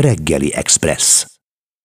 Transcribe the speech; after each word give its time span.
Reggeli 0.00 0.54
Express. 0.54 1.26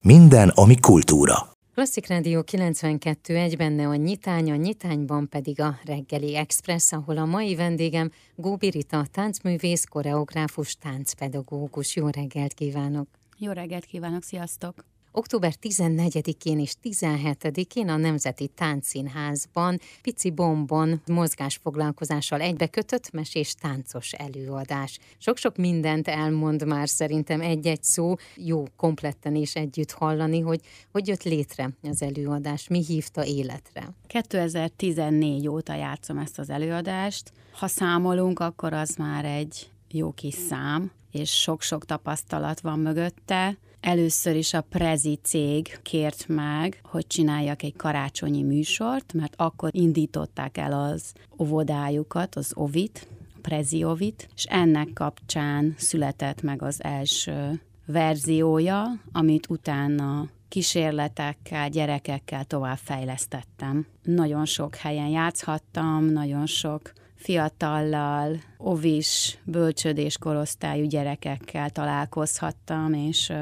Minden, 0.03 0.50
ami 0.50 0.79
kultúra. 0.79 1.35
Klasszik 1.73 2.08
Rádió 2.08 2.43
92 2.43 3.35
egy 3.35 3.57
benne 3.57 3.88
a 3.88 3.95
nyitány, 3.95 4.51
a 4.51 4.55
nyitányban 4.55 5.29
pedig 5.29 5.61
a 5.61 5.79
reggeli 5.85 6.36
express, 6.36 6.91
ahol 6.91 7.17
a 7.17 7.25
mai 7.25 7.55
vendégem 7.55 8.12
Góbi 8.36 8.70
Rita, 8.70 9.05
táncművész, 9.12 9.83
koreográfus, 9.83 10.75
táncpedagógus. 10.75 11.96
Jó 11.96 12.07
reggelt 12.07 12.54
kívánok! 12.54 13.07
Jó 13.38 13.51
reggelt 13.51 13.86
kívánok, 13.86 14.24
sziasztok! 14.24 14.86
Október 15.18 15.54
14-én 15.62 16.59
és 16.59 16.73
17-én 16.84 17.90
a 17.90 17.95
Nemzeti 17.95 18.48
Táncszínházban 18.48 19.80
Pici 20.02 20.32
Bombon 20.32 21.02
mozgásfoglalkozással 21.08 22.41
egybekötött 22.41 23.12
mesés 23.12 23.54
táncos 23.54 24.12
előadás. 24.12 25.00
Sok-sok 25.18 25.58
mindent 25.58 26.08
elmond 26.08 26.66
már 26.66 26.90
szerintem 26.90 27.41
egy-egy 27.41 27.84
szó, 27.84 28.16
jó 28.36 28.64
kompletten 28.76 29.36
és 29.36 29.55
együtt 29.55 29.91
hallani, 29.91 30.40
hogy 30.40 30.59
hogy 30.92 31.08
jött 31.08 31.23
létre 31.23 31.70
az 31.82 32.02
előadás, 32.02 32.68
mi 32.68 32.84
hívta 32.86 33.26
életre. 33.26 33.94
2014 34.08 35.48
óta 35.48 35.76
játszom 35.76 36.18
ezt 36.18 36.40
az 36.40 36.50
előadást. 36.50 37.32
Ha 37.52 37.68
számolunk, 37.68 38.40
akkor 38.40 38.73
az 38.73 38.95
már 38.95 39.26
egy 39.26 39.70
jó 39.92 40.12
kis 40.12 40.34
szám, 40.34 40.92
és 41.12 41.30
sok-sok 41.30 41.86
tapasztalat 41.86 42.59
van 42.59 42.80
mögötte. 42.80 43.58
Először 43.85 44.35
is 44.35 44.53
a 44.53 44.62
Prezi 44.62 45.20
cég 45.23 45.80
kért 45.81 46.25
meg, 46.27 46.80
hogy 46.84 47.07
csináljak 47.07 47.63
egy 47.63 47.75
karácsonyi 47.75 48.41
műsort, 48.44 49.13
mert 49.13 49.34
akkor 49.38 49.70
indították 49.71 50.58
el 50.58 50.73
az 50.73 51.13
óvodájukat, 51.39 52.35
az 52.35 52.52
Ovit, 52.55 53.08
Prezi 53.41 53.84
Ovit, 53.84 54.30
és 54.35 54.44
ennek 54.44 54.94
kapcsán 54.94 55.73
született 55.77 56.41
meg 56.41 56.61
az 56.61 56.84
első 56.84 57.61
verziója, 57.85 58.84
amit 59.11 59.49
utána 59.49 60.30
kísérletekkel, 60.47 61.70
gyerekekkel 61.70 62.45
tovább 62.45 62.77
fejlesztettem. 62.77 63.86
Nagyon 64.03 64.45
sok 64.45 64.75
helyen 64.75 65.09
játszhattam, 65.09 66.05
nagyon 66.05 66.45
sok 66.45 66.94
fiatallal, 67.26 68.40
ovis, 68.58 69.38
bölcsödés 69.44 70.18
korosztályú 70.18 70.86
gyerekekkel 70.86 71.70
találkozhattam, 71.70 72.94
és 72.94 73.34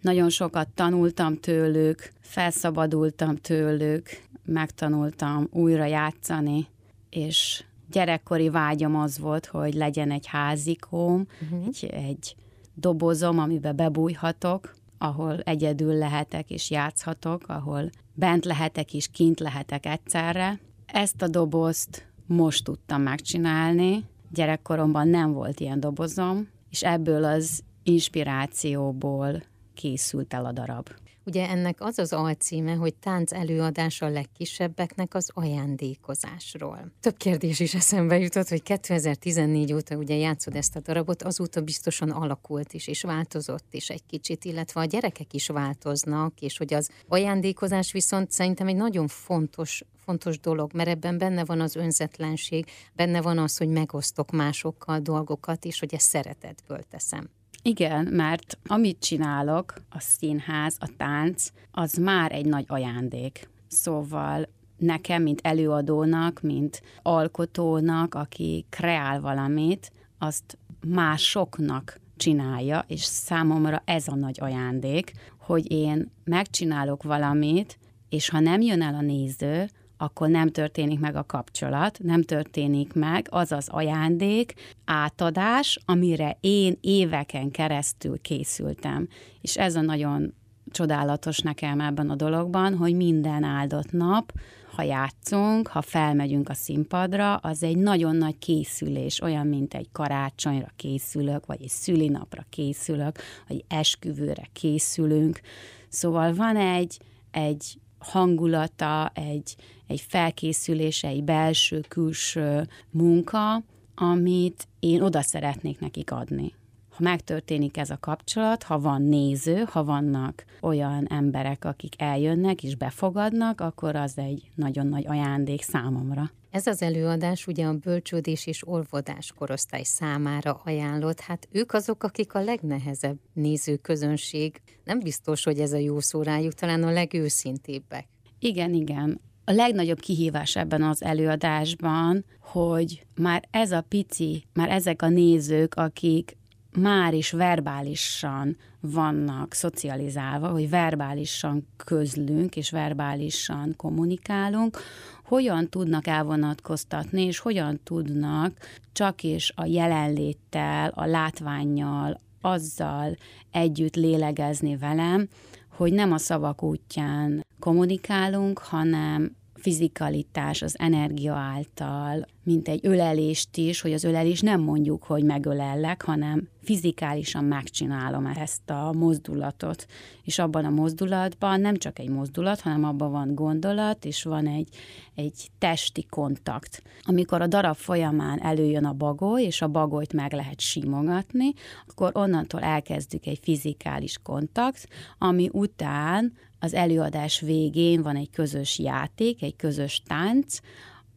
nagyon 0.00 0.30
sokat 0.30 0.68
tanultam 0.68 1.40
tőlük, 1.40 2.12
felszabadultam 2.20 3.36
tőlük, 3.36 4.08
megtanultam 4.44 5.48
újra 5.50 5.84
játszani, 5.84 6.66
és 7.10 7.64
gyerekkori 7.90 8.48
vágyam 8.48 8.96
az 8.96 9.18
volt, 9.18 9.46
hogy 9.46 9.74
legyen 9.74 10.10
egy 10.10 10.26
házikóm, 10.26 11.26
uh-huh. 11.42 11.66
egy, 11.66 11.84
egy 11.84 12.36
dobozom, 12.74 13.38
amiben 13.38 13.76
bebújhatok, 13.76 14.74
ahol 14.98 15.40
egyedül 15.40 15.94
lehetek 15.94 16.50
és 16.50 16.70
játszhatok, 16.70 17.42
ahol 17.46 17.90
bent 18.14 18.44
lehetek 18.44 18.94
és 18.94 19.08
kint 19.12 19.40
lehetek 19.40 19.86
egyszerre. 19.86 20.60
Ezt 20.86 21.22
a 21.22 21.28
dobozt 21.28 22.05
most 22.26 22.64
tudtam 22.64 23.02
megcsinálni. 23.02 24.04
Gyerekkoromban 24.30 25.08
nem 25.08 25.32
volt 25.32 25.60
ilyen 25.60 25.80
dobozom, 25.80 26.48
és 26.70 26.82
ebből 26.82 27.24
az 27.24 27.62
inspirációból 27.82 29.42
készült 29.74 30.34
el 30.34 30.44
a 30.44 30.52
darab. 30.52 30.88
Ugye 31.26 31.48
ennek 31.48 31.80
az 31.80 31.98
az 31.98 32.12
alcíme, 32.12 32.72
hogy 32.72 32.94
tánc 32.94 33.32
előadás 33.32 34.02
a 34.02 34.08
legkisebbeknek 34.08 35.14
az 35.14 35.30
ajándékozásról. 35.34 36.92
Több 37.00 37.16
kérdés 37.16 37.60
is 37.60 37.74
eszembe 37.74 38.18
jutott, 38.18 38.48
hogy 38.48 38.62
2014 38.62 39.72
óta 39.72 39.96
ugye 39.96 40.14
játszod 40.14 40.56
ezt 40.56 40.76
a 40.76 40.80
darabot, 40.80 41.22
azóta 41.22 41.60
biztosan 41.60 42.10
alakult 42.10 42.72
is, 42.72 42.86
és 42.86 43.02
változott 43.02 43.66
is 43.70 43.88
egy 43.88 44.06
kicsit, 44.06 44.44
illetve 44.44 44.80
a 44.80 44.84
gyerekek 44.84 45.32
is 45.32 45.46
változnak, 45.46 46.40
és 46.40 46.58
hogy 46.58 46.74
az 46.74 46.90
ajándékozás 47.08 47.92
viszont 47.92 48.30
szerintem 48.30 48.66
egy 48.66 48.76
nagyon 48.76 49.08
fontos 49.08 49.82
fontos 50.04 50.40
dolog, 50.40 50.72
mert 50.72 50.88
ebben 50.88 51.18
benne 51.18 51.44
van 51.44 51.60
az 51.60 51.76
önzetlenség, 51.76 52.66
benne 52.92 53.22
van 53.22 53.38
az, 53.38 53.56
hogy 53.56 53.68
megosztok 53.68 54.30
másokkal 54.30 54.98
dolgokat, 54.98 55.64
és 55.64 55.78
hogy 55.78 55.94
ezt 55.94 56.08
szeretetből 56.08 56.82
teszem. 56.90 57.30
Igen, 57.66 58.06
mert 58.06 58.58
amit 58.66 59.00
csinálok, 59.00 59.74
a 59.90 60.00
színház, 60.00 60.76
a 60.80 60.88
tánc, 60.96 61.48
az 61.70 61.92
már 61.92 62.32
egy 62.32 62.46
nagy 62.46 62.64
ajándék. 62.68 63.48
Szóval 63.68 64.48
nekem, 64.76 65.22
mint 65.22 65.40
előadónak, 65.42 66.40
mint 66.40 66.82
alkotónak, 67.02 68.14
aki 68.14 68.66
kreál 68.68 69.20
valamit, 69.20 69.92
azt 70.18 70.58
másoknak 70.88 72.00
csinálja, 72.16 72.84
és 72.86 73.02
számomra 73.02 73.82
ez 73.84 74.08
a 74.08 74.14
nagy 74.14 74.38
ajándék, 74.40 75.12
hogy 75.38 75.70
én 75.70 76.10
megcsinálok 76.24 77.02
valamit, 77.02 77.78
és 78.08 78.28
ha 78.28 78.40
nem 78.40 78.60
jön 78.60 78.82
el 78.82 78.94
a 78.94 79.00
néző, 79.00 79.68
akkor 79.96 80.28
nem 80.28 80.48
történik 80.50 81.00
meg 81.00 81.16
a 81.16 81.26
kapcsolat, 81.26 81.98
nem 82.02 82.22
történik 82.22 82.92
meg 82.92 83.26
az 83.30 83.52
az 83.52 83.68
ajándék, 83.68 84.54
átadás, 84.84 85.78
amire 85.84 86.36
én 86.40 86.78
éveken 86.80 87.50
keresztül 87.50 88.20
készültem. 88.20 89.08
És 89.40 89.56
ez 89.56 89.76
a 89.76 89.80
nagyon 89.80 90.34
csodálatos 90.70 91.38
nekem 91.38 91.80
ebben 91.80 92.10
a 92.10 92.14
dologban, 92.14 92.76
hogy 92.76 92.94
minden 92.94 93.42
áldott 93.42 93.92
nap, 93.92 94.32
ha 94.76 94.82
játszunk, 94.82 95.68
ha 95.68 95.82
felmegyünk 95.82 96.48
a 96.48 96.54
színpadra, 96.54 97.36
az 97.36 97.62
egy 97.62 97.76
nagyon 97.76 98.16
nagy 98.16 98.38
készülés, 98.38 99.20
olyan, 99.20 99.46
mint 99.46 99.74
egy 99.74 99.88
karácsonyra 99.92 100.70
készülök, 100.76 101.46
vagy 101.46 101.62
egy 101.62 101.68
szülinapra 101.68 102.46
készülök, 102.50 103.18
vagy 103.48 103.64
esküvőre 103.68 104.48
készülünk. 104.52 105.40
Szóval 105.88 106.34
van 106.34 106.56
egy, 106.56 106.98
egy 107.30 107.78
hangulata, 107.98 109.10
egy, 109.14 109.56
egy 109.86 110.00
felkészülése, 110.08 111.08
egy 111.08 111.24
belső-külső 111.24 112.68
munka, 112.90 113.62
amit 113.94 114.68
én 114.80 115.02
oda 115.02 115.22
szeretnék 115.22 115.80
nekik 115.80 116.10
adni. 116.10 116.54
Ha 116.96 117.02
megtörténik 117.02 117.76
ez 117.76 117.90
a 117.90 117.98
kapcsolat, 118.00 118.62
ha 118.62 118.78
van 118.78 119.02
néző, 119.02 119.64
ha 119.70 119.84
vannak 119.84 120.44
olyan 120.60 121.06
emberek, 121.06 121.64
akik 121.64 121.94
eljönnek 121.98 122.62
és 122.62 122.74
befogadnak, 122.74 123.60
akkor 123.60 123.96
az 123.96 124.18
egy 124.18 124.50
nagyon 124.54 124.86
nagy 124.86 125.06
ajándék 125.06 125.62
számomra. 125.62 126.30
Ez 126.56 126.66
az 126.66 126.82
előadás 126.82 127.46
ugye 127.46 127.66
a 127.66 127.72
bölcsődés 127.72 128.46
és 128.46 128.68
orvodás 128.68 129.32
korosztály 129.38 129.82
számára 129.82 130.60
ajánlott. 130.64 131.20
Hát 131.20 131.48
ők 131.50 131.72
azok, 131.72 132.02
akik 132.02 132.34
a 132.34 132.40
legnehezebb 132.40 133.18
nézőközönség. 133.32 134.60
Nem 134.84 135.00
biztos, 135.00 135.44
hogy 135.44 135.58
ez 135.58 135.72
a 135.72 135.76
jó 135.76 136.00
szó 136.00 136.22
rájuk, 136.22 136.52
talán 136.52 136.82
a 136.82 136.90
legőszintébbek. 136.90 138.06
Igen, 138.38 138.74
igen. 138.74 139.20
A 139.44 139.52
legnagyobb 139.52 140.00
kihívás 140.00 140.56
ebben 140.56 140.82
az 140.82 141.02
előadásban, 141.02 142.24
hogy 142.40 143.06
már 143.14 143.48
ez 143.50 143.72
a 143.72 143.80
pici, 143.88 144.44
már 144.52 144.68
ezek 144.70 145.02
a 145.02 145.08
nézők, 145.08 145.74
akik 145.74 146.36
már 146.76 147.14
is 147.14 147.30
verbálisan 147.30 148.56
vannak 148.80 149.52
szocializálva, 149.52 150.48
hogy 150.48 150.70
verbálisan 150.70 151.66
közlünk 151.76 152.56
és 152.56 152.70
verbálisan 152.70 153.74
kommunikálunk, 153.76 154.78
hogyan 155.24 155.68
tudnak 155.68 156.06
elvonatkoztatni, 156.06 157.22
és 157.22 157.38
hogyan 157.38 157.80
tudnak 157.84 158.56
csak 158.92 159.22
is 159.22 159.52
a 159.54 159.64
jelenléttel, 159.64 160.92
a 160.94 161.06
látványjal, 161.06 162.20
azzal 162.40 163.16
együtt 163.50 163.94
lélegezni 163.94 164.76
velem, 164.76 165.28
hogy 165.76 165.92
nem 165.92 166.12
a 166.12 166.18
szavak 166.18 166.62
útján 166.62 167.46
kommunikálunk, 167.58 168.58
hanem 168.58 169.36
fizikalitás, 169.54 170.62
az 170.62 170.78
energia 170.78 171.34
által, 171.34 172.26
mint 172.46 172.68
egy 172.68 172.80
ölelést 172.82 173.56
is, 173.56 173.80
hogy 173.80 173.92
az 173.92 174.04
ölelés 174.04 174.40
nem 174.40 174.60
mondjuk, 174.60 175.02
hogy 175.02 175.24
megölellek, 175.24 176.02
hanem 176.02 176.48
fizikálisan 176.62 177.44
megcsinálom 177.44 178.26
ezt 178.26 178.70
a 178.70 178.92
mozdulatot. 178.92 179.86
És 180.22 180.38
abban 180.38 180.64
a 180.64 180.70
mozdulatban 180.70 181.60
nem 181.60 181.76
csak 181.76 181.98
egy 181.98 182.08
mozdulat, 182.08 182.60
hanem 182.60 182.84
abban 182.84 183.10
van 183.10 183.34
gondolat, 183.34 184.04
és 184.04 184.22
van 184.22 184.46
egy, 184.46 184.68
egy 185.14 185.48
testi 185.58 186.06
kontakt. 186.10 186.82
Amikor 187.02 187.42
a 187.42 187.46
darab 187.46 187.76
folyamán 187.76 188.42
előjön 188.42 188.84
a 188.84 188.92
bagoly, 188.92 189.42
és 189.42 189.62
a 189.62 189.68
bagolyt 189.68 190.12
meg 190.12 190.32
lehet 190.32 190.60
simogatni, 190.60 191.52
akkor 191.86 192.10
onnantól 192.14 192.60
elkezdjük 192.60 193.26
egy 193.26 193.38
fizikális 193.42 194.18
kontakt, 194.22 194.88
ami 195.18 195.48
után 195.52 196.32
az 196.58 196.74
előadás 196.74 197.40
végén 197.40 198.02
van 198.02 198.16
egy 198.16 198.30
közös 198.30 198.78
játék, 198.78 199.42
egy 199.42 199.56
közös 199.56 200.02
tánc, 200.06 200.58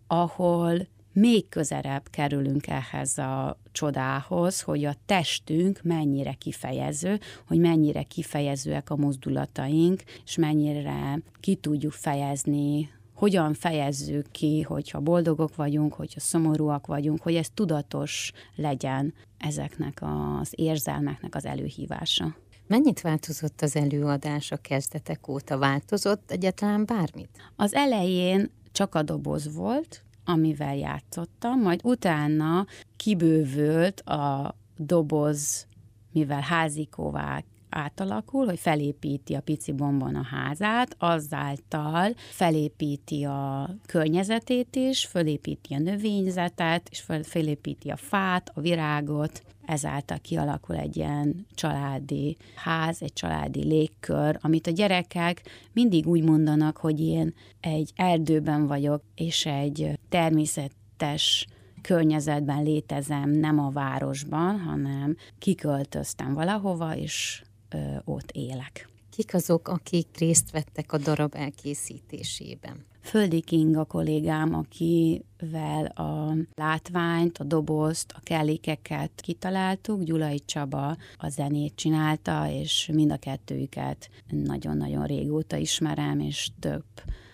ahol 0.08 0.88
még 1.14 1.50
közelebb 1.50 2.10
kerülünk 2.10 2.68
ehhez 2.68 3.18
a 3.18 3.60
csodához, 3.72 4.62
hogy 4.62 4.86
a 4.86 4.96
testünk 5.06 5.80
mennyire 5.84 6.34
kifejező, 6.34 7.20
hogy 7.48 7.60
mennyire 7.60 8.04
kifejezőek 8.04 8.90
a 8.90 8.96
mozdulataink, 8.96 10.04
és 10.26 10.36
mennyire 10.36 11.22
ki 11.40 11.56
tudjuk 11.56 11.92
fejezni, 11.92 12.90
hogyan 13.14 13.54
fejezzük 13.54 14.32
ki, 14.32 14.62
hogyha 14.62 15.00
boldogok 15.00 15.56
vagyunk, 15.56 15.94
hogyha 15.94 16.20
szomorúak 16.20 16.88
vagyunk, 16.88 17.22
hogy 17.22 17.36
ez 17.36 17.48
tudatos 17.54 18.32
legyen 18.56 19.14
ezeknek 19.38 20.00
az 20.02 20.54
érzelmeknek 20.56 21.36
az 21.36 21.46
előhívása. 21.46 22.36
Mennyit 22.68 23.02
változott 23.02 23.62
az 23.62 23.76
előadás 23.76 24.52
a 24.52 24.58
kezdetek 24.58 25.28
óta? 25.28 25.58
Változott 25.58 26.32
egyáltalán 26.32 26.86
bármit? 26.86 27.30
Az 27.56 27.74
elején 27.74 28.52
csak 28.72 28.96
a 28.96 29.04
doboz 29.04 29.54
volt, 29.56 30.04
amivel 30.30 30.76
játszottam, 30.76 31.62
majd 31.62 31.80
utána 31.84 32.66
kibővült 32.98 34.00
a 34.02 34.56
doboz, 34.78 35.68
mivel 36.12 36.42
házikóvá 36.42 37.44
átalakul, 37.70 38.46
hogy 38.46 38.60
felépíti 38.60 39.34
a 39.34 39.42
pici 39.42 39.72
bombon 39.72 40.16
a 40.16 40.24
házát, 40.24 40.96
azáltal 40.98 42.14
felépíti 42.30 43.24
a 43.24 43.70
környezetét 43.86 44.76
is, 44.76 45.06
felépíti 45.06 45.74
a 45.74 45.80
növényzetet, 45.80 46.90
és 46.92 47.04
felépíti 47.24 47.90
a 47.90 47.96
fát, 47.96 48.52
a 48.54 48.62
virágot, 48.62 49.44
ezáltal 49.70 50.18
kialakul 50.20 50.76
egy 50.76 50.98
ilyen 50.98 51.46
családi 51.54 52.38
ház, 52.56 53.02
egy 53.02 53.14
családi 53.14 53.64
légkör, 53.64 54.38
amit 54.42 54.68
a 54.68 54.72
gyerekek 54.72 55.42
mindig 55.74 56.08
úgy 56.08 56.24
mondanak, 56.24 56.78
hogy 56.78 57.02
én 57.02 57.34
egy 57.60 57.92
erdőben 57.96 58.68
vagyok, 58.68 59.04
és 59.16 59.46
egy 59.46 60.00
természetes 60.10 61.48
környezetben 61.82 62.64
létezem, 62.64 63.30
nem 63.30 63.60
a 63.60 63.70
városban, 63.70 64.60
hanem 64.60 65.16
kiköltöztem 65.40 66.34
valahova, 66.34 66.96
és 66.96 67.44
ö, 67.70 67.78
ott 68.06 68.32
élek. 68.32 68.90
Kik 69.10 69.34
azok, 69.34 69.68
akik 69.68 70.08
részt 70.18 70.52
vettek 70.52 70.94
a 70.94 70.98
darab 70.98 71.36
elkészítésében? 71.36 72.86
Földi 73.02 73.42
Kinga 73.42 73.86
kollégám, 73.86 74.54
akivel 74.54 75.86
a 75.86 76.36
látványt, 76.56 77.38
a 77.38 77.44
dobozt, 77.44 78.12
a 78.16 78.20
kellékeket 78.24 79.12
kitaláltuk, 79.22 80.04
Gyulai 80.04 80.40
Csaba 80.46 80.98
a 81.18 81.30
zenét 81.30 81.76
csinálta, 81.76 82.50
és 82.52 82.90
mind 82.94 83.12
a 83.12 83.18
kettőjüket 83.18 84.10
nagyon-nagyon 84.30 85.06
régóta 85.06 85.58
ismerem, 85.58 86.20
és 86.20 86.50
több 86.60 86.86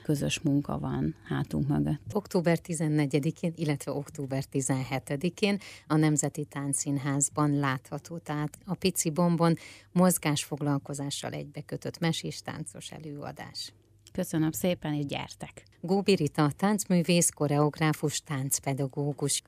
közös 0.05 0.39
munka 0.39 0.79
van 0.79 1.15
hátunk 1.23 1.67
mögött. 1.67 2.01
Október 2.13 2.59
14-én, 2.67 3.53
illetve 3.55 3.91
október 3.91 4.43
17-én 4.51 5.59
a 5.87 5.95
Nemzeti 5.95 6.45
Táncszínházban 6.45 7.59
látható, 7.59 8.17
tehát 8.17 8.57
a 8.65 8.75
Pici 8.75 9.09
Bombon 9.09 9.55
mozgásfoglalkozással 9.91 11.31
egybekötött 11.31 11.99
mesés 11.99 12.41
táncos 12.41 12.91
előadás. 12.91 13.73
Köszönöm 14.11 14.51
szépen, 14.51 14.93
és 14.93 15.05
gyertek! 15.05 15.63
Góbi 15.81 16.13
Rita, 16.15 16.51
táncművész, 16.57 17.29
koreográfus, 17.29 18.19
táncpedagógus. 18.19 19.41